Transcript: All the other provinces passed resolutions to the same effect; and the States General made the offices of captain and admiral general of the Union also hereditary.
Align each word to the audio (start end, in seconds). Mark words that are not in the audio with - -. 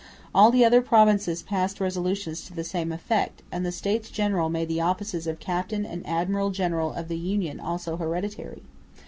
All 0.33 0.49
the 0.49 0.65
other 0.65 0.81
provinces 0.81 1.43
passed 1.43 1.79
resolutions 1.79 2.43
to 2.45 2.55
the 2.55 2.63
same 2.63 2.91
effect; 2.91 3.43
and 3.51 3.63
the 3.63 3.71
States 3.71 4.09
General 4.09 4.49
made 4.49 4.67
the 4.67 4.81
offices 4.81 5.27
of 5.27 5.37
captain 5.39 5.85
and 5.85 6.03
admiral 6.07 6.49
general 6.49 6.91
of 6.93 7.07
the 7.07 7.19
Union 7.19 7.59
also 7.59 7.97
hereditary. 7.97 8.63